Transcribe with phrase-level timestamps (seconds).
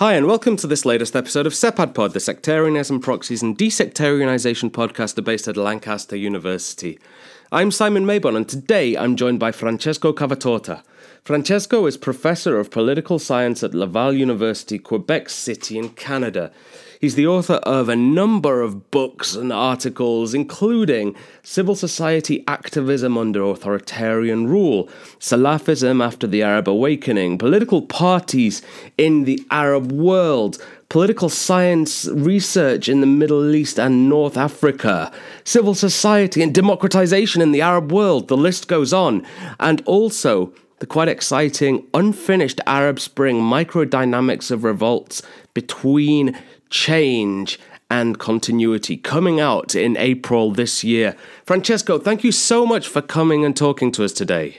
[0.00, 4.70] Hi, and welcome to this latest episode of SEPAD Pod, the Sectarianism, Proxies, and Desectarianisation
[4.70, 6.98] podcaster based at Lancaster University.
[7.52, 10.84] I'm Simon Mabon, and today I'm joined by Francesco Cavatorta.
[11.24, 16.52] Francesco is Professor of Political Science at Laval University, Quebec City, in Canada.
[17.00, 23.42] He's the author of a number of books and articles, including Civil Society Activism Under
[23.42, 24.88] Authoritarian Rule,
[25.18, 28.62] Salafism After the Arab Awakening, Political Parties
[28.96, 35.12] in the Arab World, Political Science Research in the Middle East and North Africa,
[35.44, 39.24] Civil Society and Democratization in the Arab World, the list goes on,
[39.60, 45.22] and also the quite exciting Unfinished Arab Spring Microdynamics of Revolts
[45.54, 46.36] between
[46.70, 51.14] change and continuity coming out in April this year.
[51.46, 54.58] Francesco, thank you so much for coming and talking to us today.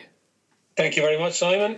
[0.77, 1.77] Thank you very much, Simon.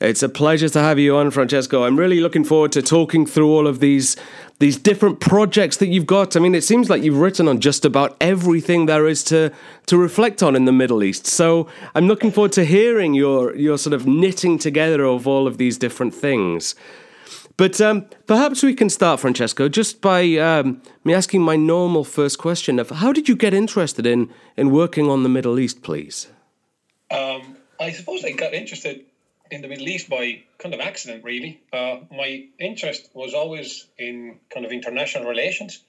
[0.00, 1.84] It's a pleasure to have you on, Francesco.
[1.84, 4.16] I'm really looking forward to talking through all of these
[4.58, 6.36] these different projects that you've got.
[6.36, 9.52] I mean, it seems like you've written on just about everything there is to
[9.86, 11.26] to reflect on in the Middle East.
[11.26, 15.58] So I'm looking forward to hearing your your sort of knitting together of all of
[15.58, 16.74] these different things.
[17.58, 22.38] But um, perhaps we can start, Francesco, just by um, me asking my normal first
[22.38, 26.28] question of how did you get interested in, in working on the Middle East, please?
[27.10, 29.04] Um, I suppose I got interested
[29.50, 31.60] in the Middle East by kind of accident, really.
[31.72, 35.82] Uh, my interest was always in kind of international relations.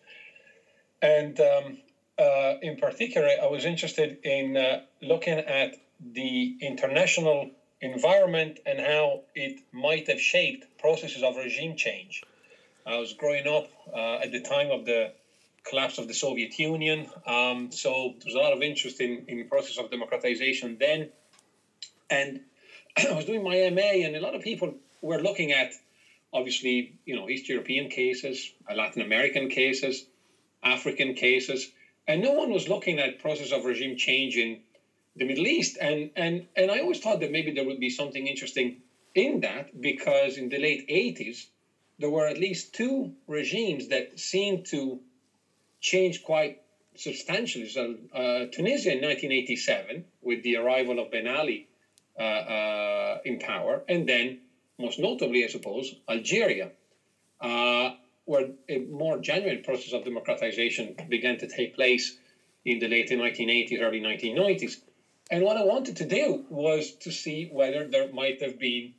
[1.01, 1.77] And um,
[2.17, 5.75] uh, in particular, I was interested in uh, looking at
[6.13, 12.23] the international environment and how it might have shaped processes of regime change.
[12.85, 15.13] I was growing up uh, at the time of the
[15.63, 19.37] collapse of the Soviet Union, um, so there was a lot of interest in, in
[19.37, 21.09] the process of democratization then.
[22.09, 22.41] And
[22.97, 25.71] I was doing my MA, and a lot of people were looking at,
[26.33, 30.05] obviously, you know, East European cases, Latin American cases,
[30.63, 31.71] African cases,
[32.07, 34.59] and no one was looking at process of regime change in
[35.15, 35.77] the Middle East.
[35.79, 38.81] And and and I always thought that maybe there would be something interesting
[39.15, 41.45] in that because in the late 80s
[41.99, 44.99] there were at least two regimes that seemed to
[45.79, 46.59] change quite
[46.95, 47.69] substantially.
[47.69, 51.70] So uh, Tunisia in 1987 with the arrival of Ben Ali uh, uh,
[52.19, 54.39] in power, and then
[54.79, 56.71] most notably, I suppose, Algeria.
[57.39, 57.91] Uh,
[58.25, 62.17] where a more genuine process of democratization began to take place
[62.63, 64.75] in the late 1980s, early 1990s.
[65.31, 68.93] And what I wanted to do was to see whether there might have been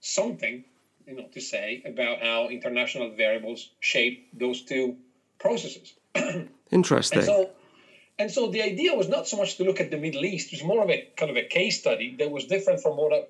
[0.00, 0.64] something,
[1.06, 4.96] you know, to say about how international variables shape those two
[5.38, 5.94] processes.
[6.70, 7.18] Interesting.
[7.18, 7.50] And so,
[8.18, 10.56] and so the idea was not so much to look at the Middle East; it
[10.56, 13.24] was more of a kind of a case study that was different from what I,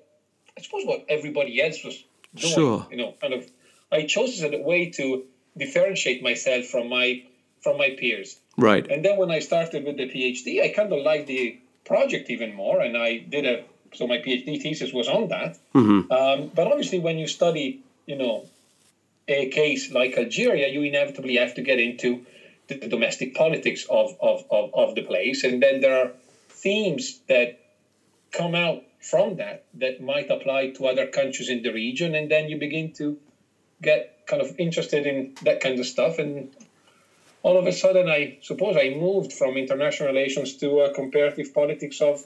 [0.57, 2.03] I suppose what everybody else was
[2.35, 2.53] doing.
[2.53, 2.87] Sure.
[2.91, 3.49] You know, kind of.
[3.91, 5.25] I chose as a way to
[5.57, 7.23] differentiate myself from my
[7.61, 8.37] from my peers.
[8.57, 8.85] Right.
[8.87, 12.53] And then when I started with the PhD, I kind of liked the project even
[12.53, 13.63] more, and I did a
[13.93, 15.57] so my PhD thesis was on that.
[15.73, 16.11] Mm-hmm.
[16.11, 18.45] Um, but obviously, when you study, you know,
[19.27, 22.25] a case like Algeria, you inevitably have to get into
[22.67, 26.11] the, domestic politics of, of, of, of the place, and then there are
[26.49, 27.59] themes that
[28.31, 32.49] come out from that that might apply to other countries in the region, and then
[32.49, 33.17] you begin to
[33.81, 36.55] get kind of interested in that kind of stuff, and
[37.45, 42.01] all of a sudden, I suppose I moved from international relations to uh, comparative politics
[42.01, 42.23] of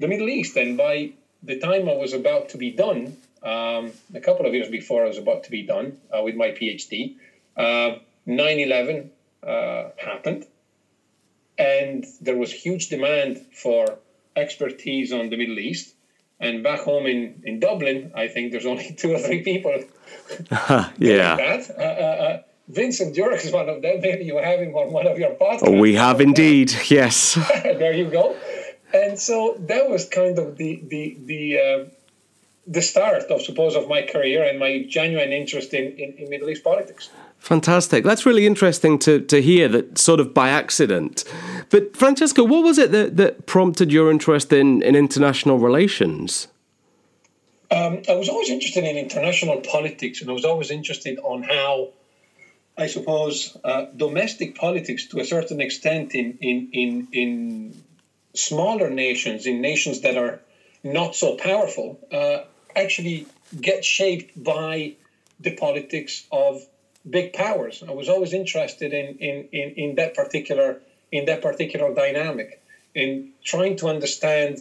[0.00, 0.56] the Middle East.
[0.56, 1.12] And by
[1.44, 5.08] the time I was about to be done, um, a couple of years before I
[5.08, 7.14] was about to be done uh, with my PhD,
[7.56, 9.12] uh, 9 11
[9.46, 10.46] uh, happened.
[11.58, 13.98] And there was huge demand for
[14.34, 15.94] expertise on the Middle East.
[16.38, 19.72] And back home in, in Dublin, I think there's only two or three people.
[20.98, 21.36] yeah.
[21.36, 21.70] That.
[21.78, 24.00] Uh, uh, Vincent Durac is one of them.
[24.00, 25.62] Maybe you have him on one of your podcasts.
[25.62, 27.34] Oh, we have indeed, yes.
[27.62, 28.36] there you go.
[28.92, 31.84] And so that was kind of the the the uh,
[32.66, 36.50] the start of suppose of my career and my genuine interest in, in, in, Middle
[36.50, 37.10] East politics.
[37.38, 38.02] Fantastic.
[38.02, 41.24] That's really interesting to, to hear that sort of by accident.
[41.70, 46.48] But Francesco, what was it that, that prompted your interest in, in international relations?
[47.70, 51.92] Um, I was always interested in international politics and I was always interested on how
[52.78, 57.82] I suppose, uh, domestic politics to a certain extent in, in, in, in
[58.34, 60.40] smaller nations, in nations that are
[60.84, 62.40] not so powerful, uh,
[62.74, 63.26] actually
[63.60, 64.94] get shaped by
[65.40, 66.66] the politics of
[67.08, 67.82] big powers.
[67.86, 70.80] I was always interested in, in, in, in that particular
[71.12, 72.60] in that particular dynamic,
[72.92, 74.60] in trying to understand,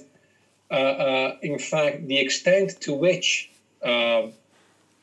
[0.69, 3.49] uh, uh in fact, the extent to which
[3.83, 4.27] uh,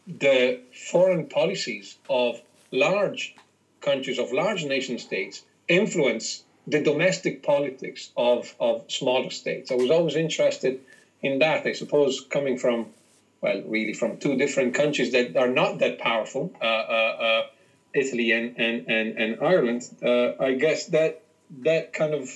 [0.07, 0.61] the
[0.91, 2.41] foreign policies of
[2.71, 3.35] large
[3.81, 9.71] countries, of large nation states, influence the domestic politics of, of smaller states.
[9.71, 10.81] I was always interested
[11.23, 12.87] in that, I suppose, coming from,
[13.43, 17.47] well, really from two different countries that are not that powerful, uh, uh, uh,
[17.93, 19.83] Italy and, and, and, and Ireland.
[20.03, 21.23] Uh, I guess that
[21.61, 22.31] that kind of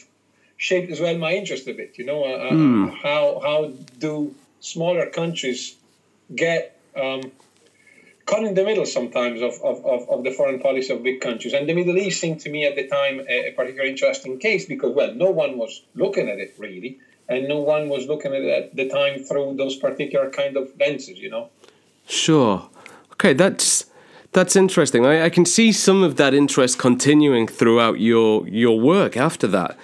[0.59, 2.93] shaped as well my interest a bit, you know, mm.
[3.03, 5.77] how, how do smaller countries
[6.35, 7.31] get um,
[8.27, 11.55] caught in the middle sometimes of, of, of, of, the foreign policy of big countries.
[11.55, 14.67] And the Middle East seemed to me at the time a, a particularly interesting case
[14.67, 18.43] because, well, no one was looking at it really, and no one was looking at
[18.43, 21.51] at the time through those particular kind of lenses, you know.
[22.07, 22.69] Sure.
[23.13, 23.87] Okay, that's
[24.33, 25.07] that's interesting.
[25.07, 29.77] I, I can see some of that interest continuing throughout your your work after that.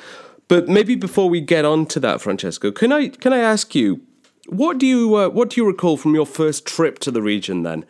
[0.49, 4.01] But maybe before we get on to that, Francesco, can I can I ask you
[4.47, 7.63] what do you uh, what do you recall from your first trip to the region
[7.63, 7.85] then?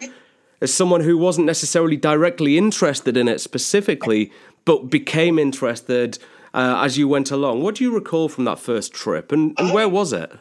[0.63, 4.33] as someone who wasn't necessarily directly interested in it specifically,
[4.65, 6.19] but became interested
[6.55, 7.63] uh, as you went along.
[7.63, 10.33] What do you recall from that first trip, and, and I, where was it?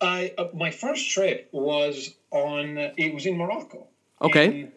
[0.00, 2.78] I uh, my first trip was on.
[2.96, 3.86] It was in Morocco.
[4.22, 4.68] Okay.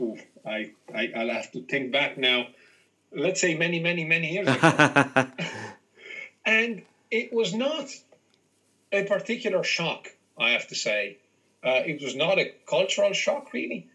[0.00, 2.48] ooh, I, I I'll have to think back now.
[3.12, 5.26] Let's say many, many, many years ago.
[6.44, 7.88] and it was not
[8.92, 10.08] a particular shock.
[10.38, 11.18] I have to say,
[11.64, 13.88] uh, it was not a cultural shock, really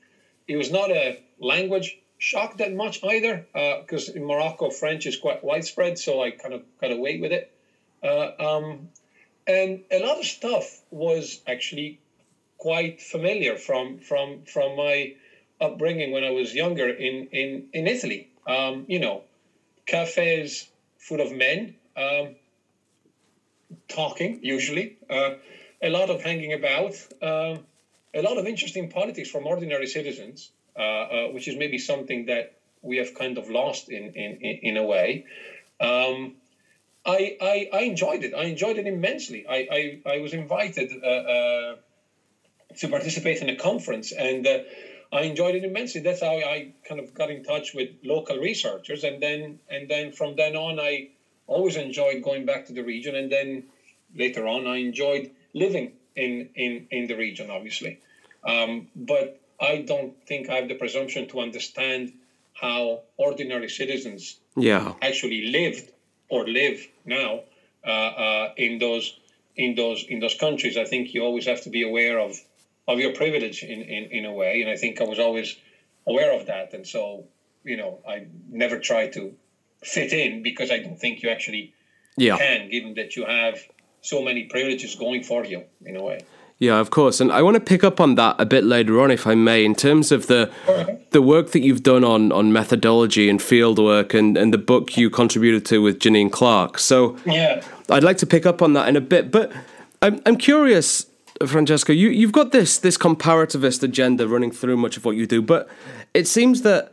[0.52, 3.48] it was not a language shock that much either,
[3.82, 7.32] because uh, in Morocco French is quite widespread, so I kind of got away with
[7.32, 7.52] it.
[8.04, 8.90] Uh, um,
[9.48, 12.00] and a lot of stuff was actually
[12.60, 15.16] quite familiar from from from my
[15.60, 18.30] upbringing when I was younger in in in Italy.
[18.46, 19.24] Um, you know,
[19.88, 20.70] cafes
[21.00, 22.36] full of men um,
[23.88, 25.32] talking usually, uh,
[25.82, 26.94] a lot of hanging about.
[27.20, 27.66] Um,
[28.14, 30.52] a lot of interesting politics from ordinary citizens,
[31.32, 35.26] which is maybe something that we have kind of lost in in, in a way.
[35.80, 36.36] Um,
[37.04, 38.34] I, I, I enjoyed it.
[38.36, 39.46] I enjoyed it immensely.
[39.48, 41.76] I I, I was invited uh, uh
[42.78, 44.60] to participate in a conference, and uh,
[45.12, 46.02] I enjoyed it immensely.
[46.02, 50.12] That's how I kind of got in touch with local researchers, and then and then
[50.12, 51.10] from then on, I
[51.48, 53.64] always enjoyed going back to the region, and then
[54.16, 58.00] later on, I enjoyed living in in in the region, obviously.
[58.44, 62.14] Um, but I don't think I have the presumption to understand
[62.54, 64.94] how ordinary citizens yeah.
[65.02, 65.92] actually lived
[66.30, 67.42] or live now
[67.86, 69.18] uh, uh, in those
[69.56, 70.78] in those in those countries.
[70.78, 72.36] I think you always have to be aware of
[72.88, 75.56] of your privilege in, in, in a way, and I think I was always
[76.08, 77.26] aware of that, and so
[77.64, 79.34] you know I never try to
[79.84, 81.74] fit in because I don't think you actually
[82.18, 82.38] yeah.
[82.38, 83.60] can, given that you have
[84.02, 86.22] so many privileges going for you in a way.
[86.62, 89.10] Yeah, of course, and I want to pick up on that a bit later on,
[89.10, 90.52] if I may, in terms of the
[91.10, 94.96] the work that you've done on on methodology and field work, and and the book
[94.96, 96.78] you contributed to with Janine Clark.
[96.78, 99.52] So, yeah, I'd like to pick up on that in a bit, but
[100.04, 101.08] I'm I'm curious,
[101.48, 101.94] Francesco.
[101.94, 105.68] You you've got this this comparativist agenda running through much of what you do, but
[106.14, 106.92] it seems that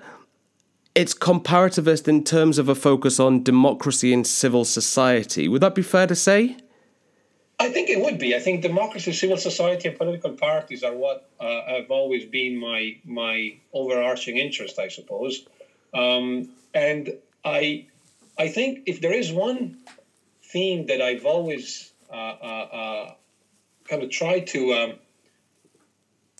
[0.94, 5.46] it's comparativist in terms of a focus on democracy and civil society.
[5.46, 6.56] Would that be fair to say?
[7.60, 8.36] I think it would be.
[8.36, 12.96] I think democracy, civil society, and political parties are what uh, have always been my
[13.04, 15.44] my overarching interest, I suppose.
[15.92, 17.86] Um, and I
[18.38, 19.78] I think if there is one
[20.42, 23.14] theme that I've always uh, uh, uh
[23.88, 24.92] kind of tried to um,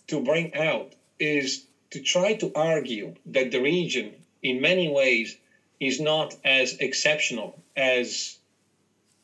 [0.07, 5.35] to bring out is to try to argue that the region, in many ways,
[5.81, 8.38] is not as exceptional as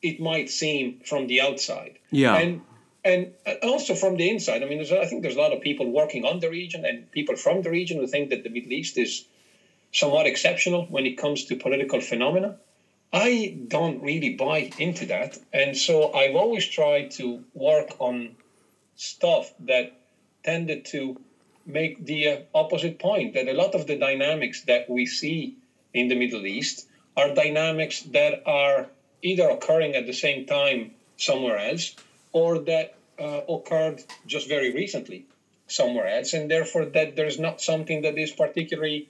[0.09, 1.99] it might seem from the outside.
[2.11, 2.35] Yeah.
[2.37, 2.61] And
[3.03, 4.63] and also from the inside.
[4.63, 7.35] I mean, I think there's a lot of people working on the region and people
[7.35, 9.25] from the region who think that the Middle East is
[9.91, 12.57] somewhat exceptional when it comes to political phenomena.
[13.13, 15.37] I don't really buy into that.
[15.53, 18.35] And so I've always tried to work on
[18.95, 19.93] stuff that
[20.43, 21.19] tended to
[21.65, 25.55] make the uh, opposite point that a lot of the dynamics that we see
[25.93, 28.87] in the Middle East are dynamics that are
[29.21, 31.95] either occurring at the same time somewhere else
[32.31, 35.25] or that uh, occurred just very recently
[35.67, 39.09] somewhere else, and therefore that there's not something that is particularly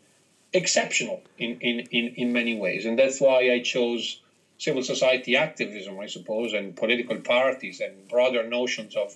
[0.53, 2.85] exceptional in, in, in, in many ways.
[2.85, 4.21] And that's why I chose
[4.57, 9.13] civil society activism, I suppose, and political parties and broader notions of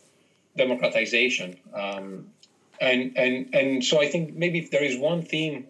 [0.57, 1.57] democratization.
[1.73, 2.31] Um,
[2.81, 5.67] and, and, and so I think maybe if there is one theme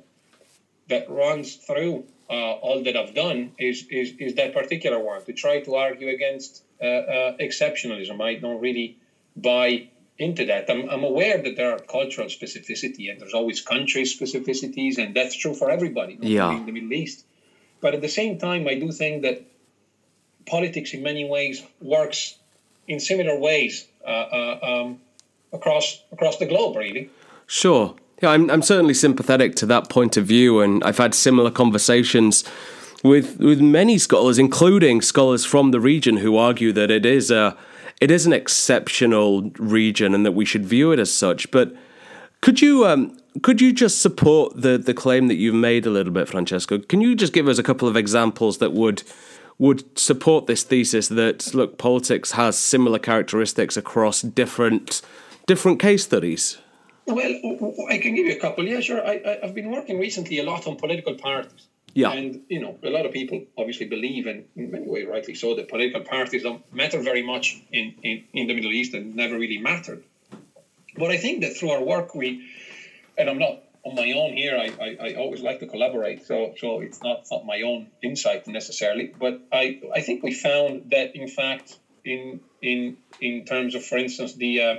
[0.88, 2.06] that runs through
[2.36, 6.64] all that I've done is, is, is that particular one to try to argue against
[6.82, 8.22] uh, uh, exceptionalism.
[8.22, 8.98] I don't really
[9.36, 10.70] buy into that.
[10.70, 15.36] I'm, I'm aware that there are cultural specificity and there's always country specificities, and that's
[15.36, 16.52] true for everybody, yeah.
[16.52, 17.26] in the Middle East.
[17.82, 19.44] But at the same time, I do think that
[20.46, 22.38] politics, in many ways, works
[22.88, 25.00] in similar ways uh, uh, um,
[25.54, 27.10] across across the globe, really.
[27.48, 27.96] Sure.
[28.22, 32.44] Yeah, I'm, I'm certainly sympathetic to that point of view, and I've had similar conversations
[33.04, 37.56] with with many scholars, including scholars from the region, who argue that it is a
[38.02, 41.50] it is an exceptional region and that we should view it as such.
[41.52, 41.74] But
[42.42, 46.14] could you um, could you just support the the claim that you've made a little
[46.14, 46.80] bit, Francesco?
[46.80, 49.04] Can you just give us a couple of examples that would
[49.58, 55.02] would support this thesis that look politics has similar characteristics across different
[55.48, 56.58] different case studies?
[57.10, 58.68] Well, I can give you a couple.
[58.68, 59.06] Yeah, sure.
[59.06, 61.68] I, I've been working recently a lot on political parties.
[61.94, 62.12] Yeah.
[62.12, 65.56] And, you know, a lot of people obviously believe, and in many ways rightly so,
[65.56, 69.38] that political parties don't matter very much in, in, in the Middle East and never
[69.38, 70.04] really mattered.
[70.96, 72.48] But I think that through our work, we,
[73.18, 76.54] and I'm not on my own here, I, I, I always like to collaborate, so
[76.60, 81.16] so it's not, not my own insight necessarily, but I, I think we found that,
[81.16, 84.76] in fact, in, in, in terms of, for instance, the uh,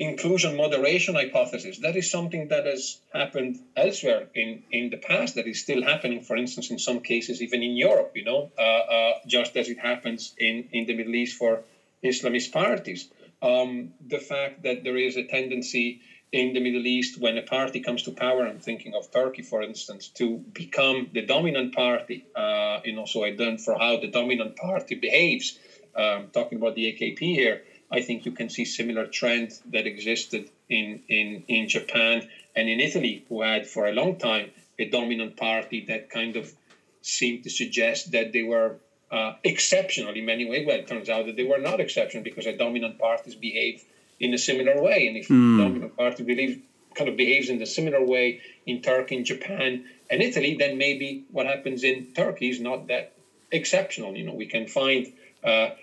[0.00, 1.78] inclusion moderation hypothesis.
[1.80, 6.22] That is something that has happened elsewhere in, in the past, that is still happening,
[6.22, 9.78] for instance, in some cases, even in Europe, you know, uh, uh, just as it
[9.78, 11.62] happens in, in the Middle East for
[12.02, 13.10] Islamist parties.
[13.42, 16.00] Um, the fact that there is a tendency
[16.32, 19.62] in the Middle East when a party comes to power, I'm thinking of Turkey, for
[19.62, 24.08] instance, to become the dominant party, uh, you know, so I done for how the
[24.08, 25.58] dominant party behaves.
[25.94, 30.48] Um, talking about the AKP here, I think you can see similar trend that existed
[30.68, 35.36] in, in, in Japan and in Italy, who had for a long time a dominant
[35.36, 36.52] party that kind of
[37.02, 38.76] seemed to suggest that they were
[39.10, 40.66] uh, exceptional in many ways.
[40.66, 43.84] Well, it turns out that they were not exceptional because the dominant parties behave
[44.20, 45.08] in a similar way.
[45.08, 45.56] And if mm.
[45.56, 46.62] the dominant party
[46.94, 51.24] kind of behaves in a similar way in Turkey, in Japan, and Italy, then maybe
[51.30, 53.14] what happens in Turkey is not that
[53.50, 54.16] exceptional.
[54.16, 55.12] You know, we can find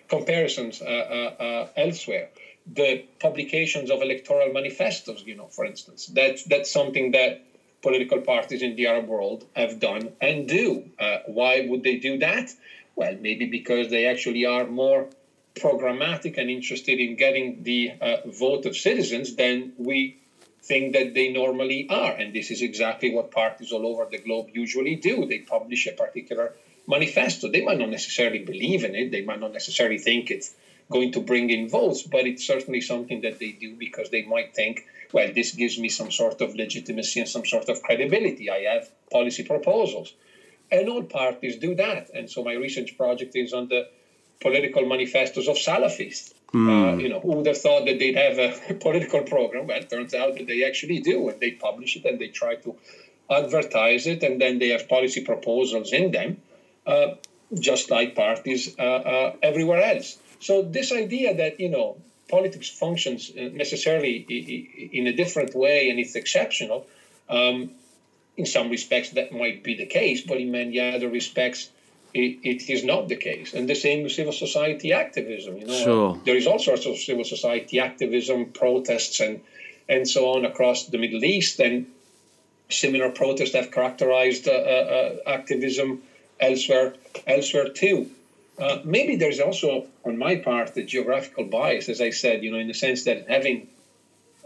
[0.08, 2.30] comparisons uh, uh, uh, elsewhere.
[2.74, 7.42] The publications of electoral manifestos, you know, for instance, that's that's something that
[7.82, 10.84] political parties in the Arab world have done and do.
[11.00, 12.54] Uh, why would they do that?
[12.96, 15.08] Well, maybe because they actually are more
[15.56, 20.18] programmatic and interested in getting the uh, vote of citizens than we
[20.64, 22.12] think that they normally are.
[22.12, 25.26] And this is exactly what parties all over the globe usually do.
[25.26, 26.54] They publish a particular
[26.88, 27.50] manifesto.
[27.50, 30.54] They might not necessarily believe in it, they might not necessarily think it's
[30.90, 34.56] going to bring in votes, but it's certainly something that they do because they might
[34.56, 38.50] think, well, this gives me some sort of legitimacy and some sort of credibility.
[38.50, 40.14] I have policy proposals.
[40.72, 42.10] And all parties do that.
[42.14, 43.88] And so my research project is on the
[44.42, 46.34] political manifestos of Salafists.
[46.54, 46.70] Mm.
[46.70, 49.68] Uh, you know, who would have thought that they'd have a political program?
[49.68, 52.56] Well, it turns out that they actually do, and they publish it and they try
[52.56, 52.76] to
[53.30, 56.38] advertise it, and then they have policy proposals in them.
[56.88, 57.16] Uh,
[57.54, 60.18] just like parties uh, uh, everywhere else.
[60.40, 64.16] So this idea that you know politics functions necessarily
[64.92, 66.86] in a different way and it's exceptional,
[67.30, 67.72] um,
[68.36, 71.70] in some respects that might be the case, but in many other respects
[72.14, 73.54] it, it is not the case.
[73.54, 75.58] And the same with civil society activism.
[75.58, 76.22] You know, sure.
[76.26, 79.42] there is all sorts of civil society activism, protests, and
[79.90, 81.88] and so on across the Middle East, and
[82.70, 86.02] similar protests have characterized uh, uh, activism
[86.40, 86.94] elsewhere
[87.26, 88.10] elsewhere too.
[88.60, 92.58] Uh, maybe there's also, on my part, the geographical bias, as I said, you know,
[92.58, 93.68] in the sense that having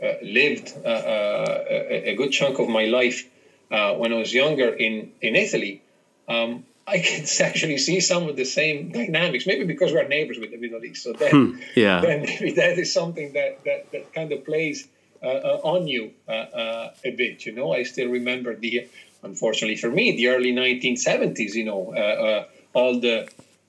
[0.03, 3.29] uh, lived uh, uh a, a, good chunk of my life
[3.69, 5.81] uh, when I was younger in in Italy,
[6.27, 9.45] um, I can actually see some of the same dynamics.
[9.45, 12.01] Maybe because we're neighbors with the Middle East, so then, hmm, yeah.
[12.05, 14.87] then maybe that is something that that, that kind of plays
[15.23, 17.45] uh, on you a bit.
[17.45, 18.89] You know, I still remember the
[19.23, 23.27] unfortunately for me, the early 1970s, you know, uh, uh, all the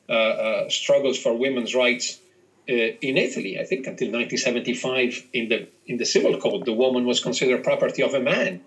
[0.09, 2.19] uh, struggles for women's rights
[2.67, 3.59] in Italy.
[3.59, 8.03] I think until 1975, in the in the civil code, the woman was considered property
[8.03, 8.61] of a man.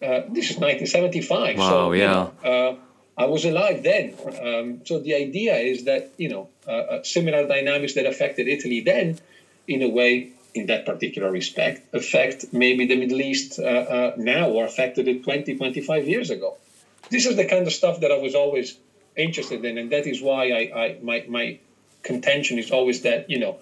[0.00, 1.58] this is 1975.
[1.58, 2.28] Wow, so, yeah.
[2.44, 2.78] You know,
[3.20, 4.14] I was alive then.
[4.42, 9.18] Um, so the idea is that you know uh, similar dynamics that affected Italy then,
[9.68, 14.50] in a way, in that particular respect affect maybe the Middle East uh, uh, now
[14.50, 16.56] or affected it 20, 25 years ago.
[17.10, 18.76] This is the kind of stuff that I was always
[19.16, 21.58] interested in, and that is why I, I my, my
[22.02, 23.58] contention is always that you know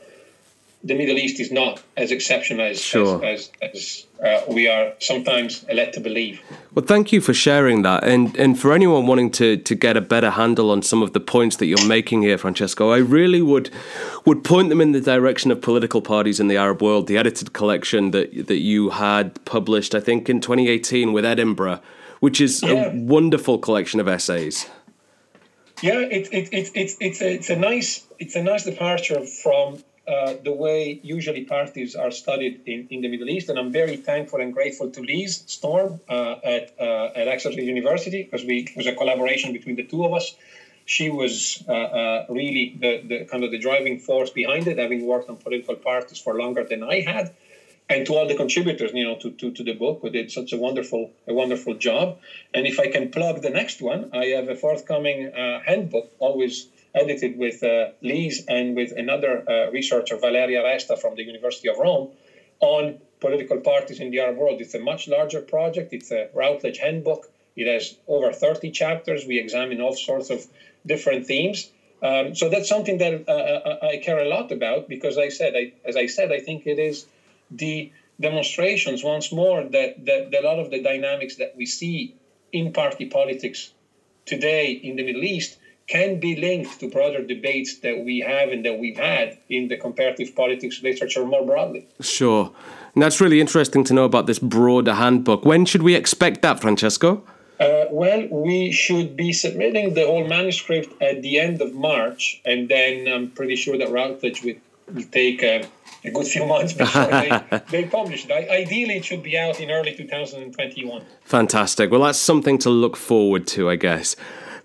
[0.85, 3.25] the Middle East is not as exceptional as, Sure.
[3.25, 6.40] as, as, as uh, we are sometimes led to believe.
[6.75, 10.00] Well, thank you for sharing that, and and for anyone wanting to to get a
[10.00, 13.70] better handle on some of the points that you're making here, Francesco, I really would
[14.25, 17.06] would point them in the direction of political parties in the Arab world.
[17.06, 21.80] The edited collection that that you had published, I think, in 2018 with Edinburgh,
[22.20, 22.92] which is Yeah.
[22.92, 24.66] a wonderful collection of essays.
[25.82, 29.78] Yeah, it, it, it, it, it's, a, it's a nice it's a nice departure from
[30.09, 33.97] uh, the way usually parties are studied in, in the Middle East, and I'm very
[33.97, 38.87] thankful and grateful to Lise Storm uh, at uh, at Exeter University because we was
[38.87, 40.35] a collaboration between the two of us.
[40.87, 45.05] She was uh, uh, really the, the kind of the driving force behind it, having
[45.05, 47.35] worked on political parties for longer than I had
[47.91, 50.55] and to all the contributors, you know, to, to, to the book who did such
[50.55, 52.19] a wonderful a wonderful job.
[52.55, 55.31] And if I can plug the next one, I have a forthcoming
[55.67, 61.23] handbook, always edited with uh, Lise and with another uh, researcher, Valeria Resta from the
[61.23, 62.11] University of Rome,
[62.61, 64.61] on political parties in the Arab world.
[64.61, 65.92] It's a much larger project.
[65.92, 67.30] It's a Routledge handbook.
[67.57, 69.26] It has over 30 chapters.
[69.26, 70.47] We examine all sorts of
[70.87, 71.71] different themes.
[72.02, 75.73] Um, so that's something that uh, I care a lot about because I said, I,
[75.85, 77.07] as I said, I think it is
[77.50, 82.14] the demonstrations once more that, that, that a lot of the dynamics that we see
[82.52, 83.73] in party politics
[84.26, 88.64] today in the Middle East can be linked to broader debates that we have and
[88.64, 91.87] that we've had in the comparative politics literature more broadly.
[92.00, 92.52] Sure,
[92.95, 95.45] and that's really interesting to know about this broader handbook.
[95.45, 97.25] When should we expect that, Francesco?
[97.61, 102.68] Uh, well, we should be submitting the whole manuscript at the end of March, and
[102.68, 104.54] then I'm pretty sure that Routledge will,
[104.95, 105.66] will take a,
[106.04, 108.30] a good few months before they, they publish it.
[108.30, 111.02] I, ideally, it should be out in early 2021.
[111.25, 111.90] Fantastic.
[111.90, 114.14] Well, that's something to look forward to, I guess.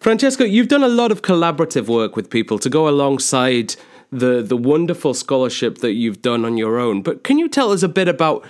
[0.04, 3.76] Francesco, you've done a lot of collaborative work with people to go alongside
[4.12, 7.02] the the wonderful scholarship that you've done on your own.
[7.02, 8.46] But can you tell us a bit about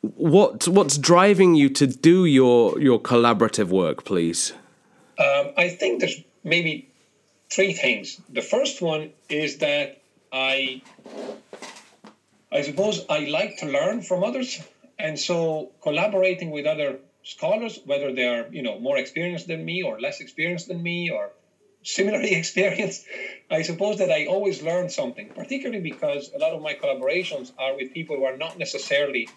[0.00, 4.52] what what's driving you to do your your collaborative work, please?
[5.18, 6.88] Um, I think there's maybe
[7.50, 8.20] three things.
[8.28, 10.00] The first one is that
[10.32, 10.82] I,
[12.52, 14.62] I suppose I like to learn from others,
[15.00, 19.82] and so collaborating with other scholars, whether they are you know more experienced than me
[19.82, 21.30] or less experienced than me or
[21.82, 23.04] similarly experienced,
[23.50, 25.28] I suppose that I always learn something.
[25.28, 29.28] Particularly because a lot of my collaborations are with people who are not necessarily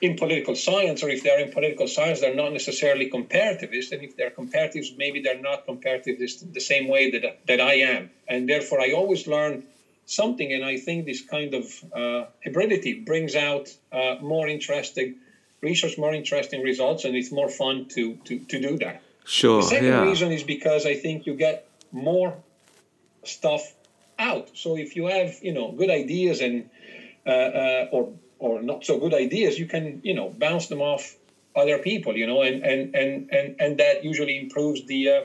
[0.00, 3.92] in political science, or if they're in political science, they're not necessarily comparativists.
[3.92, 8.10] And if they're comparatives, maybe they're not comparativists the same way that, that I am.
[8.26, 9.64] And therefore, I always learn
[10.06, 10.52] something.
[10.54, 15.16] And I think this kind of uh, hybridity brings out uh, more interesting
[15.60, 19.02] research, more interesting results, and it's more fun to, to, to do that.
[19.24, 19.62] Sure.
[19.62, 20.02] The second yeah.
[20.02, 22.36] reason is because I think you get more
[23.24, 23.74] stuff
[24.18, 24.50] out.
[24.54, 26.68] So if you have, you know, good ideas and
[27.26, 31.14] uh, uh, or or not so good ideas, you can, you know, bounce them off
[31.54, 35.22] other people, you know, and and and and, and that usually improves the uh,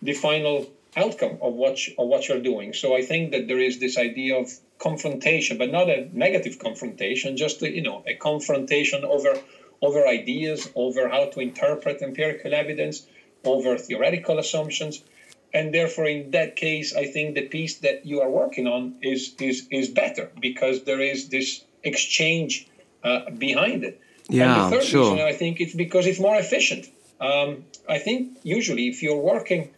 [0.00, 2.72] the final outcome of what you- of what you're doing.
[2.72, 7.36] So I think that there is this idea of confrontation, but not a negative confrontation,
[7.36, 9.38] just a, you know, a confrontation over
[9.82, 13.06] over ideas, over how to interpret empirical evidence,
[13.44, 15.02] over theoretical assumptions.
[15.54, 19.34] And therefore, in that case, I think the piece that you are working on is
[19.40, 22.68] is is better because there is this exchange
[23.02, 24.00] uh, behind it.
[24.28, 25.12] Yeah, and the third sure.
[25.12, 26.86] reason I think it's because it's more efficient.
[27.20, 29.70] Um, I think usually if you're working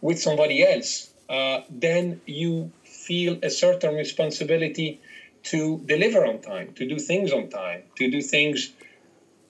[0.00, 2.72] with somebody else, uh, then you
[3.08, 5.00] feel a certain responsibility
[5.50, 8.72] to deliver on time, to do things on time, to do things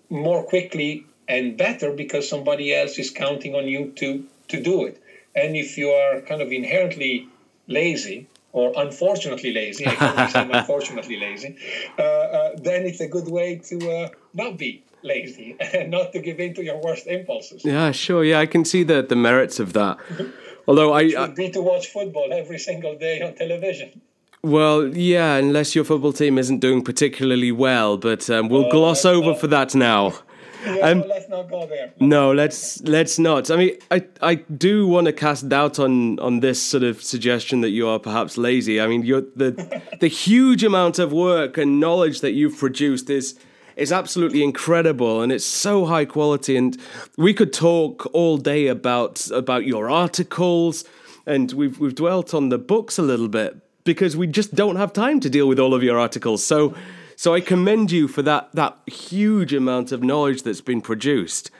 [0.09, 4.09] more quickly and better because somebody else is counting on you to
[4.53, 4.97] to do it.
[5.35, 7.29] And if you are kind of inherently
[7.67, 8.19] lazy
[8.53, 11.51] or unfortunately lazy, I can't say unfortunately lazy,
[11.99, 16.19] uh, uh, then it's a good way to uh, not be lazy and not to
[16.21, 17.65] give in to your worst impulses.
[17.65, 18.25] Yeah, sure.
[18.25, 19.99] Yeah, I can see the the merits of that.
[20.69, 24.01] Although I would be to watch football every single day on television.
[24.43, 29.35] well, yeah, unless your football team isn't doing particularly well, but um, we'll gloss over
[29.35, 30.13] for that now.
[30.65, 31.93] Yeah, Um, let's not go there.
[32.01, 33.49] No, let's let's not.
[33.51, 37.61] I mean, I I do want to cast doubt on on this sort of suggestion
[37.63, 38.81] that you are perhaps lazy.
[38.81, 39.51] I mean, you're the
[40.01, 43.39] the huge amount of work and knowledge that you've produced is
[43.79, 46.77] is absolutely incredible and it's so high quality and
[47.17, 50.85] we could talk all day about about your articles
[51.27, 54.93] and we've we've dwelt on the books a little bit because we just don't have
[54.93, 56.45] time to deal with all of your articles.
[56.45, 56.75] So
[57.17, 61.51] so I commend you for that that huge amount of knowledge that's been produced.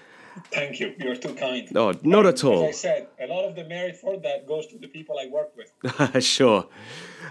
[0.53, 0.95] Thank you.
[0.99, 1.71] You're too kind.
[1.73, 2.65] No, not at all.
[2.65, 5.29] As I said, a lot of the merit for that goes to the people I
[5.29, 6.25] work with.
[6.25, 6.67] sure.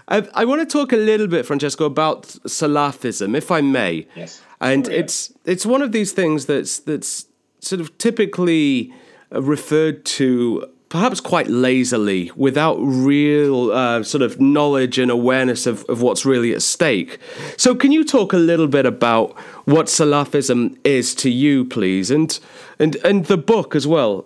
[0.08, 4.08] I, I, want to talk a little bit, Francesco, about Salafism, if I may.
[4.16, 4.42] Yes.
[4.62, 5.00] And sure, yeah.
[5.02, 7.28] it's it's one of these things that's that's
[7.60, 8.94] sort of typically
[9.32, 16.02] referred to perhaps quite lazily without real uh, sort of knowledge and awareness of, of
[16.02, 17.20] what's really at stake.
[17.58, 22.40] So, can you talk a little bit about what Salafism is to you, please, and
[22.80, 24.26] and and the book as well?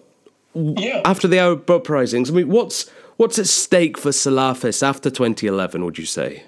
[0.54, 1.02] Yeah.
[1.06, 5.84] After the Arab uprisings, I mean, what's what's at stake for Salafists after 2011?
[5.86, 6.44] Would you say?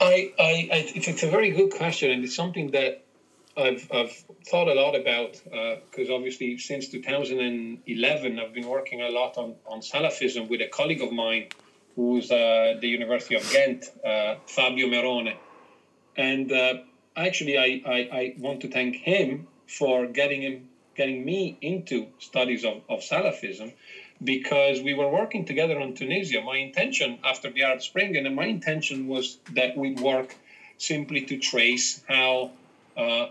[0.00, 3.04] I, I, I it's a very good question, and it's something that
[3.56, 4.12] I've, I've
[4.46, 9.56] thought a lot about because uh, obviously since 2011 I've been working a lot on,
[9.66, 11.48] on Salafism with a colleague of mine
[11.94, 15.36] who's uh, the University of Ghent, uh, Fabio Merone.
[16.16, 16.74] And uh,
[17.14, 22.64] actually I, I, I, want to thank him for getting him getting me into studies
[22.64, 23.72] of, of Salafism
[24.22, 26.40] because we were working together on Tunisia.
[26.42, 30.36] My intention after the Arab Spring and my intention was that we'd work
[30.78, 32.50] simply to trace how
[32.96, 33.28] uh,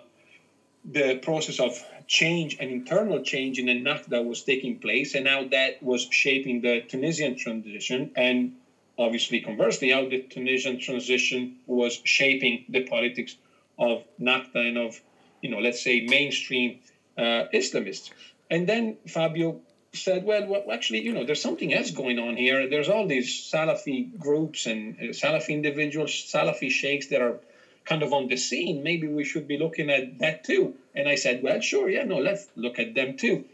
[0.84, 5.82] the process of change and internal change in Ennahda was taking place, and how that
[5.82, 8.54] was shaping the Tunisian transition, and
[8.98, 13.36] obviously, conversely, how the Tunisian transition was shaping the politics
[13.78, 15.00] of Ennahda and of,
[15.42, 16.80] you know, let's say mainstream
[17.18, 18.12] uh, Islamists.
[18.50, 19.62] And then Fabio
[19.94, 22.70] said, well, well, actually, you know, there's something else going on here.
[22.70, 27.40] There's all these Salafi groups and uh, Salafi individuals, Salafi sheikhs that are
[27.86, 30.76] kind of on the scene, maybe we should be looking at that too.
[30.96, 33.46] And I said, well, sure, yeah, no, let's look at them too.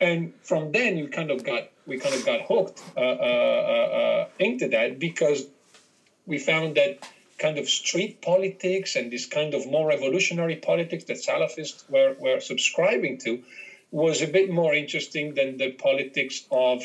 [0.00, 3.96] And from then, you kind of got we kind of got hooked uh, uh, uh,
[3.96, 5.46] uh, into that because
[6.26, 7.06] we found that
[7.38, 12.40] kind of street politics and this kind of more revolutionary politics that Salafists were, were
[12.40, 13.42] subscribing to
[13.90, 16.82] was a bit more interesting than the politics of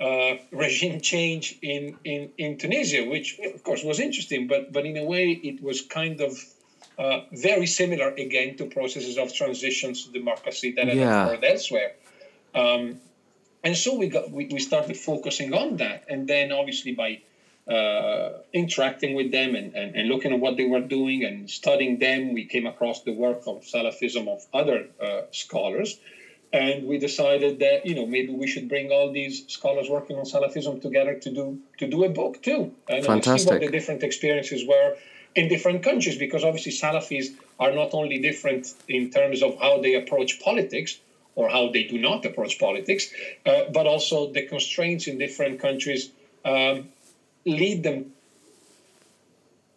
[0.00, 4.96] uh, regime change in, in, in Tunisia, which of course was interesting, but but in
[4.96, 6.32] a way it was kind of
[6.98, 11.26] uh, very similar again to processes of transitions to democracy that had yeah.
[11.26, 11.92] occurred elsewhere.
[12.54, 13.00] Um,
[13.64, 17.20] and so we got we, we started focusing on that, and then obviously by
[17.68, 21.98] uh, interacting with them and, and, and, looking at what they were doing and studying
[21.98, 25.98] them, we came across the work of Salafism of other uh, scholars
[26.52, 30.24] and we decided that you know maybe we should bring all these scholars working on
[30.24, 33.48] Salafism together to do to do a book too, and Fantastic.
[33.48, 34.96] see what the different experiences were
[35.34, 36.16] in different countries.
[36.16, 40.98] Because obviously Salafis are not only different in terms of how they approach politics
[41.34, 43.12] or how they do not approach politics,
[43.46, 46.10] uh, but also the constraints in different countries
[46.44, 46.88] um,
[47.44, 48.12] lead them.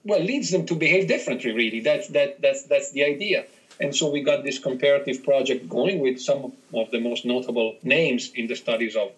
[0.04, 1.52] Well, leads them to behave differently.
[1.52, 3.46] Really, that's that that's that's the idea.
[3.82, 8.32] And so we got this comparative project going with some of the most notable names
[8.36, 9.12] in the studies of,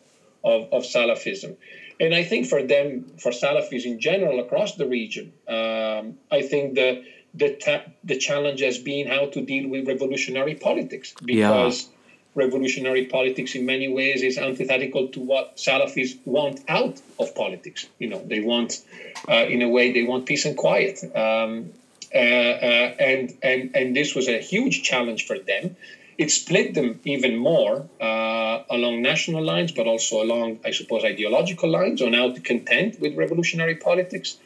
[0.44, 1.56] of, of Salafism.
[2.00, 6.76] And I think for them, for Salafis in general across the region, um, I think
[6.76, 11.90] the the, ta- the challenge has been how to deal with revolutionary politics because yeah.
[12.36, 17.88] revolutionary politics in many ways is antithetical to what Salafis want out of politics.
[17.98, 18.84] You know, they want,
[19.28, 21.04] uh, in a way, they want peace and quiet.
[21.16, 21.72] Um,
[22.14, 25.76] uh, uh, and and and this was a huge challenge for them.
[26.18, 31.70] It split them even more uh, along national lines, but also along, I suppose, ideological
[31.70, 34.38] lines on how to contend with revolutionary politics.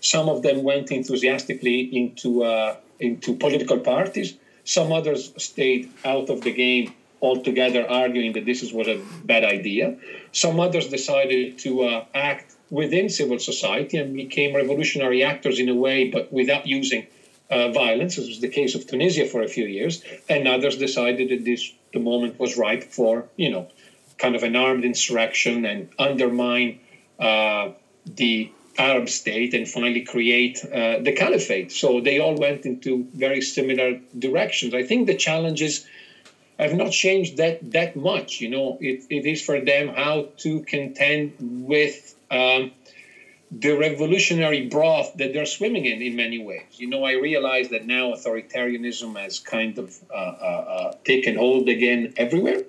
[0.00, 2.30] Some of them went enthusiastically into
[2.98, 4.34] into political parties.
[4.64, 9.96] Some others stayed out of the game altogether, arguing that this was a bad idea.
[10.32, 15.74] Some others decided to uh, act within civil society and became revolutionary actors in a
[15.74, 17.06] way, but without using
[17.50, 20.02] uh, violence, as was the case of Tunisia for a few years.
[20.28, 23.68] And others decided that this the moment was ripe for, you know,
[24.18, 26.78] kind of an armed insurrection and undermine
[27.18, 27.70] uh,
[28.06, 31.72] the Arab state and finally create uh, the caliphate.
[31.72, 34.74] So they all went into very similar directions.
[34.74, 35.86] I think the challenges
[36.58, 38.40] have not changed that that much.
[38.40, 42.72] You know, it, it is for them how to contend with um,
[43.50, 46.62] the revolutionary broth that they're swimming in in many ways.
[46.72, 51.68] You know, I realize that now authoritarianism has kind of uh, uh, uh, taken hold
[51.68, 52.62] again everywhere.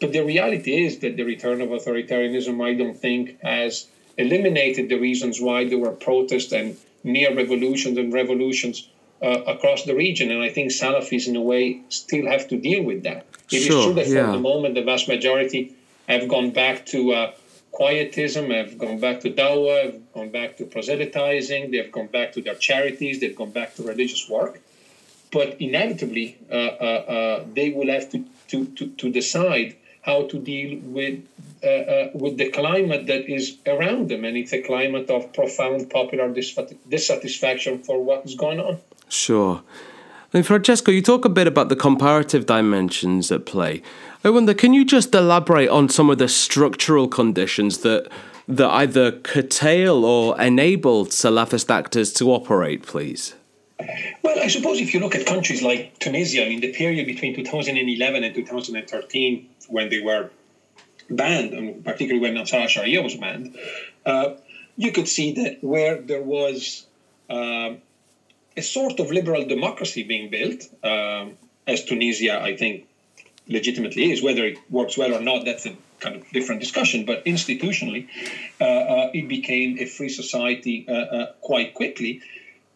[0.00, 4.98] But the reality is that the return of authoritarianism, I don't think, has eliminated the
[4.98, 8.88] reasons why there were protests and near revolutions and revolutions
[9.20, 10.30] uh, across the region.
[10.30, 13.26] And I think Salafis, in a way, still have to deal with that.
[13.50, 14.26] It sure, is true that yeah.
[14.26, 15.74] for the moment, the vast majority
[16.08, 17.32] have gone back to uh,
[17.72, 22.42] quietism, have gone back to dawah, have gone back to proselytizing, they've gone back to
[22.42, 24.60] their charities, they've gone back to religious work.
[25.30, 30.38] But inevitably, uh, uh, uh, they will have to, to, to, to, decide how to
[30.38, 31.22] deal with
[31.62, 35.90] uh, uh, with the climate that is around them, and it's a climate of profound
[35.90, 36.32] popular
[36.88, 38.78] dissatisfaction for what is going on.
[39.08, 39.62] Sure.
[40.30, 43.82] Francesco, you talk a bit about the comparative dimensions at play.
[44.22, 48.08] I wonder, can you just elaborate on some of the structural conditions that
[48.46, 53.34] that either curtail or enable Salafist actors to operate, please?
[54.22, 58.24] Well, I suppose if you look at countries like Tunisia in the period between 2011
[58.24, 60.30] and 2013, when they were
[61.10, 63.56] banned, and particularly when Ansar Sharia was banned,
[64.06, 64.34] uh,
[64.76, 66.86] you could see that where there was
[67.28, 67.74] uh,
[68.56, 72.86] a sort of liberal democracy being built, um, as Tunisia, I think,
[73.46, 74.22] legitimately is.
[74.22, 77.04] Whether it works well or not, that's a kind of different discussion.
[77.04, 78.08] But institutionally,
[78.60, 82.22] uh, uh, it became a free society uh, uh quite quickly.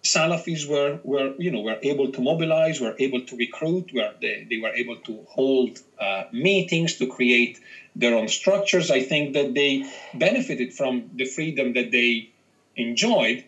[0.03, 4.47] Salafis were, were, you know, were able to mobilize, were able to recruit, were they,
[4.51, 7.61] they were able to hold uh, meetings to create
[7.95, 8.91] their own structures.
[8.91, 12.31] I think that they benefited from the freedom that they
[12.75, 13.45] enjoyed,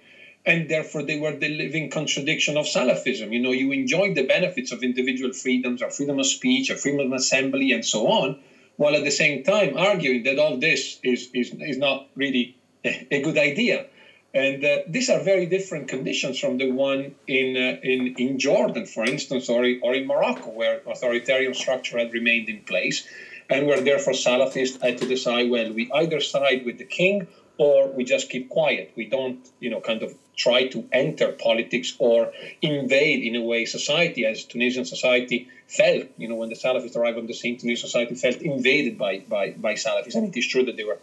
[0.47, 3.33] and therefore they were the living contradiction of Salafism.
[3.33, 7.13] You know, you enjoy the benefits of individual freedoms, or freedom of speech, or freedom
[7.13, 8.39] of assembly, and so on,
[8.77, 13.23] while at the same time arguing that all this is is, is not really a,
[13.23, 13.87] good idea.
[14.35, 18.85] And uh, these are very different conditions from the one in, uh, in, in Jordan,
[18.85, 23.07] for instance, or, or in Morocco, where authoritarian structure had remained in place,
[23.49, 27.88] and where therefore Salafists had to decide, well, we either side with the king or
[27.88, 28.93] we just keep quiet.
[28.97, 33.64] We don't, you know, kind of try to enter politics or invade, in a way,
[33.64, 37.88] society, as Tunisian society felt, you know, when the Salafists arrived on the scene, Tunisian
[37.88, 40.14] society felt invaded by, by, by Salafis.
[40.17, 40.99] And it is true that they were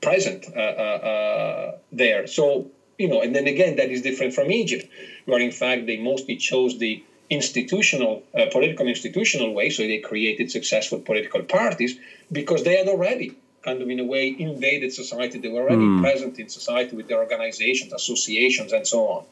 [0.00, 2.26] present uh, uh, uh, there.
[2.26, 4.86] So, you know, and then again, that is different from Egypt,
[5.24, 9.70] where in fact they mostly chose the institutional, uh, political institutional way.
[9.70, 11.98] So they created successful political parties
[12.30, 13.36] because they had already
[13.68, 15.36] kind of in a way invaded society.
[15.38, 16.00] They were already mm.
[16.06, 19.22] present in society with their organizations, associations, and so on.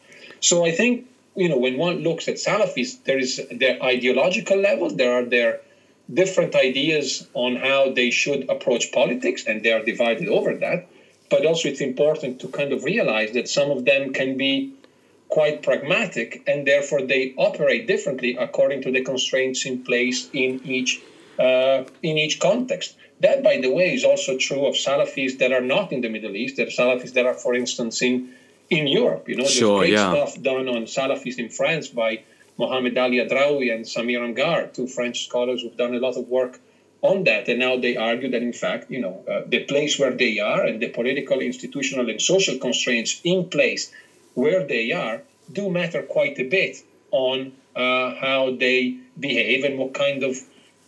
[0.48, 0.92] So I think,
[1.42, 5.52] you know, when one looks at Salafis, there is their ideological level, there are their
[6.20, 10.78] different ideas on how they should approach politics, and they are divided over that.
[11.32, 14.54] But also, it's important to kind of realize that some of them can be
[15.28, 20.92] quite pragmatic, and therefore they operate differently according to the constraints in place in each
[21.46, 22.96] uh, in each context.
[23.20, 26.36] That, by the way, is also true of Salafis that are not in the Middle
[26.36, 26.56] East.
[26.56, 28.34] There are Salafis that are, for instance, in
[28.68, 29.28] in Europe.
[29.28, 30.10] You know, there's sure, great yeah.
[30.10, 32.22] stuff done on Salafis in France by
[32.58, 36.58] Mohamed Ali Adraoui and Samir Amghar, two French scholars who've done a lot of work
[37.02, 37.48] on that.
[37.48, 40.64] And now they argue that, in fact, you know, uh, the place where they are
[40.64, 43.92] and the political, institutional, and social constraints in place
[44.34, 46.78] where they are do matter quite a bit
[47.10, 50.36] on uh, how they behave and what kind of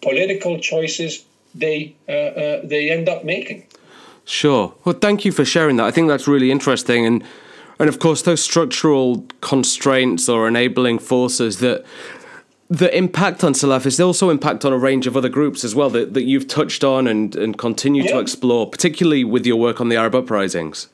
[0.03, 3.67] political choices they uh, uh, they end up making.
[4.25, 4.75] Sure.
[4.85, 5.87] Well, thank you for sharing that.
[5.87, 7.25] I think that's really interesting and
[7.79, 11.85] and of course, those structural constraints or enabling forces that
[12.69, 16.13] the impact on Salafists also impact on a range of other groups as well that,
[16.15, 18.13] that you've touched on and, and continue yeah.
[18.13, 20.89] to explore, particularly with your work on the Arab uprisings.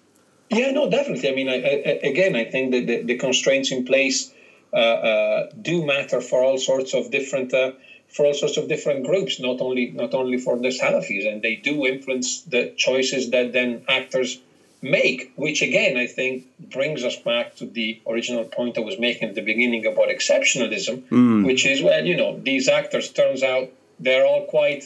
[0.50, 1.28] Yeah, no, definitely.
[1.28, 4.32] I mean, I, I, again, I think that the, the constraints in place
[4.72, 7.72] uh, uh, do matter for all sorts of different uh,
[8.14, 11.56] for all sorts of different groups, not only not only for the Salafis, and they
[11.56, 14.38] do influence the choices that then actors
[14.80, 16.46] make, which again I think
[16.76, 21.02] brings us back to the original point I was making at the beginning about exceptionalism,
[21.08, 21.44] mm.
[21.44, 24.84] which is well, you know, these actors turns out they're all quite,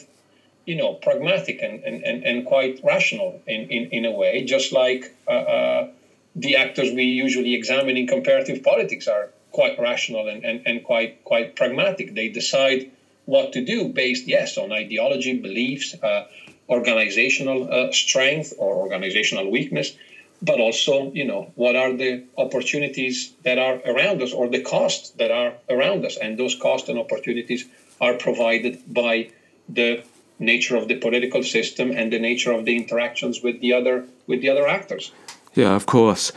[0.65, 4.71] you know, pragmatic and, and, and, and quite rational in, in, in a way, just
[4.71, 5.87] like uh, uh,
[6.35, 11.23] the actors we usually examine in comparative politics are quite rational and, and, and quite
[11.25, 12.15] quite pragmatic.
[12.15, 12.89] They decide
[13.29, 16.25] what to do based, yes, on ideology, beliefs, uh,
[16.67, 19.95] organizational uh, strength or organizational weakness,
[20.41, 25.09] but also, you know, what are the opportunities that are around us or the costs
[25.21, 26.17] that are around us.
[26.17, 27.65] And those costs and opportunities
[27.99, 29.31] are provided by
[29.67, 30.03] the
[30.39, 34.41] nature of the political system and the nature of the interactions with the other with
[34.41, 35.11] the other actors.
[35.55, 36.31] Yeah, of course.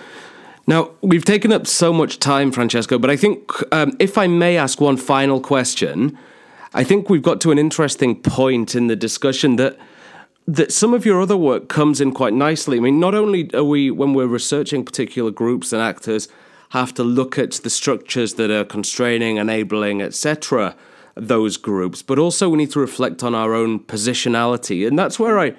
[0.67, 4.57] Now, we've taken up so much time, Francesco, but I think um, if I may
[4.57, 6.19] ask one final question,
[6.75, 9.79] I think we've got to an interesting point in the discussion that
[10.49, 12.77] that some of your other work comes in quite nicely.
[12.77, 16.27] I mean, not only are we, when we're researching particular groups and actors,
[16.71, 20.75] have to look at the structures that are constraining, enabling, etc.,
[21.15, 25.39] those groups, but also we need to reflect on our own positionality, and that's where
[25.39, 25.55] I,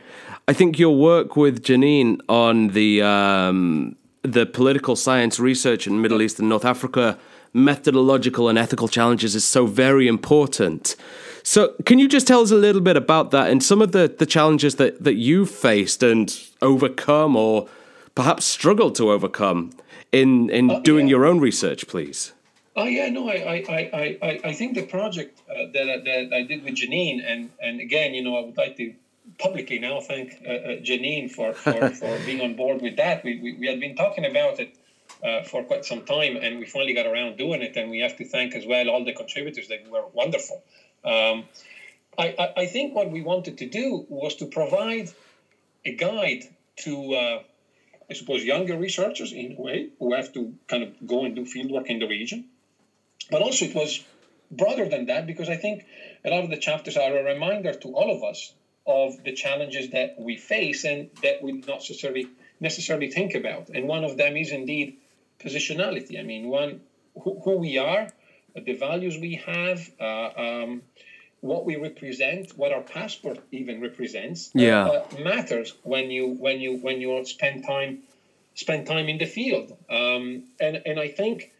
[0.47, 6.21] I think your work with Janine on the um, the political science research in Middle
[6.21, 7.19] East and North Africa
[7.53, 10.95] methodological and ethical challenges is so very important.
[11.43, 14.13] So, can you just tell us a little bit about that and some of the,
[14.17, 17.67] the challenges that, that you've faced and overcome or
[18.15, 19.71] perhaps struggled to overcome
[20.11, 21.11] in, in uh, doing yeah.
[21.11, 22.31] your own research, please?
[22.75, 26.43] Oh yeah, no, I I, I, I, I think the project uh, that, that I
[26.43, 28.93] did with Janine, and, and again, you know, I would like to
[29.37, 33.23] publicly now thank uh, uh, Janine for, for, for being on board with that.
[33.23, 34.75] We, we, we had been talking about it
[35.23, 37.75] uh, for quite some time, and we finally got around doing it.
[37.75, 40.63] And we have to thank as well all the contributors that were wonderful.
[41.03, 41.45] Um,
[42.17, 45.09] I, I, I, think what we wanted to do was to provide
[45.83, 46.43] a guide
[46.83, 47.43] to, uh,
[48.09, 51.43] I suppose, younger researchers in a way who have to kind of go and do
[51.43, 52.45] fieldwork in the region.
[53.29, 54.03] But also, it was
[54.51, 55.85] broader than that because I think
[56.23, 58.53] a lot of the chapters are a reminder to all of us
[58.85, 62.27] of the challenges that we face and that we not necessarily
[62.59, 63.69] necessarily think about.
[63.69, 64.97] And one of them is indeed
[65.43, 66.19] positionality.
[66.19, 66.81] I mean, one
[67.21, 68.07] who, who we are,
[68.55, 70.81] the values we have, uh, um,
[71.41, 74.85] what we represent, what our passport even represents, uh, yeah.
[74.85, 77.99] Uh, matters when you when you when you spend time
[78.55, 79.75] spend time in the field.
[79.89, 81.51] Um, and and I think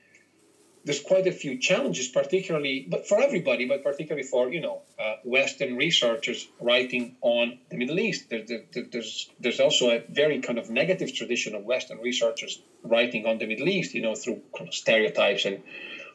[0.85, 5.15] there's quite a few challenges, particularly, but for everybody, but particularly for you know uh,
[5.23, 8.29] Western researchers writing on the Middle East.
[8.29, 13.25] There, there, there's there's also a very kind of negative tradition of Western researchers writing
[13.25, 15.63] on the Middle East, you know, through kind of stereotypes and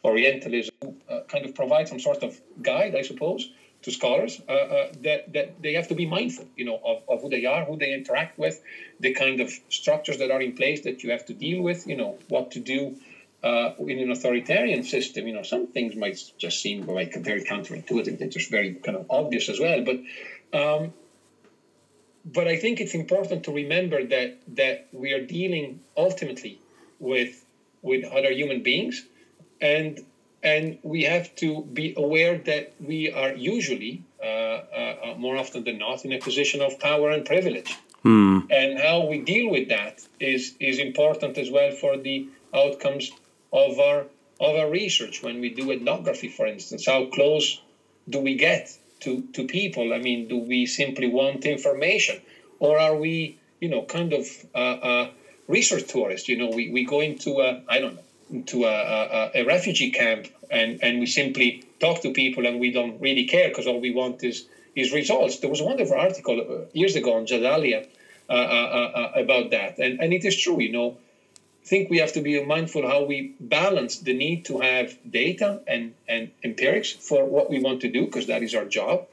[0.04, 0.74] Orientalism,
[1.10, 3.50] uh, kind of provide some sort of guide, I suppose,
[3.82, 7.22] to scholars uh, uh, that that they have to be mindful, you know, of, of
[7.22, 8.60] who they are, who they interact with,
[9.00, 11.96] the kind of structures that are in place that you have to deal with, you
[11.96, 12.96] know, what to do
[13.42, 18.18] uh, in an authoritarian system, you know, some things might just seem like very counterintuitive.
[18.18, 19.84] They're just very kind of obvious as well.
[19.84, 20.00] But
[20.52, 20.92] um,
[22.24, 26.60] but I think it's important to remember that that we are dealing ultimately
[26.98, 27.44] with
[27.82, 29.04] with other human beings,
[29.60, 30.04] and
[30.42, 35.78] and we have to be aware that we are usually uh, uh, more often than
[35.78, 37.76] not in a position of power and privilege.
[38.04, 38.46] Mm.
[38.50, 43.10] And how we deal with that is is important as well for the outcomes
[43.52, 44.06] of our
[44.40, 46.86] of our research when we do ethnography, for instance.
[46.86, 47.60] How close
[48.08, 49.92] do we get to, to people?
[49.92, 52.20] I mean, do we simply want information,
[52.60, 55.10] or are we, you know, kind of uh, uh,
[55.48, 56.28] research tourists?
[56.28, 59.90] You know, we, we go into a I don't know into a, a, a refugee
[59.90, 63.80] camp and and we simply talk to people and we don't really care because all
[63.80, 65.38] we want is is results.
[65.38, 67.84] There was a wonderful article uh, years ago on Jadaliyya
[68.28, 70.60] uh, uh, uh, about that, and and it is true.
[70.60, 70.96] You know,
[71.68, 74.86] think we have to be mindful how we balance the need to have
[75.22, 79.06] data and, and empirics for what we want to do, because that is our job.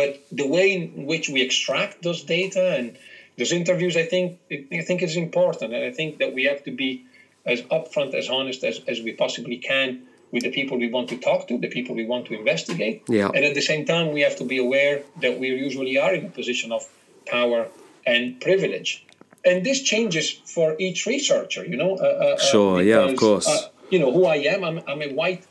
[0.00, 2.96] But the way in which we extract those data and
[3.36, 5.74] those interviews, I think, I think is important.
[5.74, 7.04] And I think that we have to be
[7.44, 9.88] as upfront, as honest as, as we possibly can
[10.32, 13.02] with the people we want to talk to, the people we want to investigate.
[13.08, 13.30] Yeah.
[13.34, 16.26] And at the same time, we have to be aware that we usually are in
[16.26, 16.88] a position of
[17.26, 17.66] power
[18.06, 19.04] and privilege
[19.44, 23.16] and this changes for each researcher you know uh, uh, uh sure because, yeah of
[23.16, 25.44] course uh, you know who i am I'm, I'm a white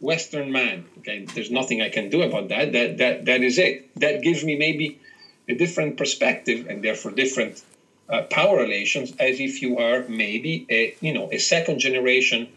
[0.00, 1.24] western man okay?
[1.34, 2.72] There's nothing i can do about that.
[2.72, 3.72] That that that is it.
[3.96, 5.00] That gives me maybe
[5.48, 7.62] a different perspective and therefore different
[8.08, 12.48] uh, power relations as if you are maybe a you know a second generation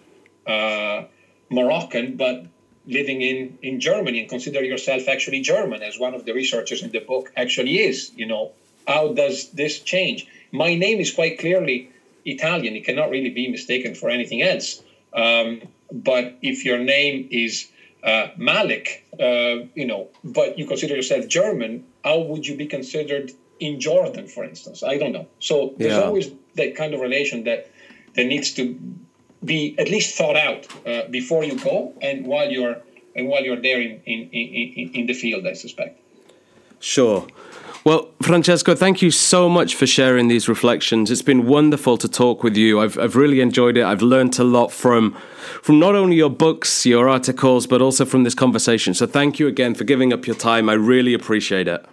[0.46, 1.04] uh,
[1.50, 2.46] moroccan but
[2.86, 6.92] living in in germany and consider yourself actually german as one of the researchers in
[6.92, 8.52] the book actually is you know
[8.88, 11.92] how does this change my name is quite clearly
[12.28, 12.76] Italian.
[12.76, 14.84] It cannot really be mistaken for anything else.
[15.14, 17.70] Um, but if your name is
[18.04, 23.32] uh, Malik, uh, you know, but you consider yourself German, how would you be considered
[23.60, 24.84] in Jordan, for instance?
[24.84, 25.28] I don't know.
[25.40, 26.02] So there's yeah.
[26.02, 27.72] always that kind of relation that
[28.16, 28.78] that needs to
[29.44, 32.78] be at least thought out uh, before you go and while you're
[33.16, 36.00] and while you're there in, in, in, in the field, I suspect.
[36.80, 37.26] Sure.
[37.88, 41.10] Well, Francesco, thank you so much for sharing these reflections.
[41.10, 42.82] It's been wonderful to talk with you.
[42.82, 43.86] I've, I've really enjoyed it.
[43.86, 45.16] I've learned a lot from
[45.62, 48.94] from not only your books, your articles, but also from this conversation.
[48.94, 50.68] So thank you again for giving up your time.
[50.68, 51.86] I really appreciate it.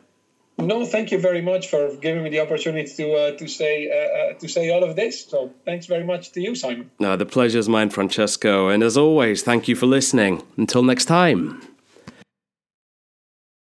[0.58, 4.32] No, thank you very much for giving me the opportunity to uh, to say uh,
[4.32, 5.24] uh, to say all of this.
[5.24, 6.90] So thanks very much to you, Simon.
[6.98, 8.68] No, the pleasure's mine, Francesco.
[8.68, 10.42] And as always, thank you for listening.
[10.56, 11.62] Until next time.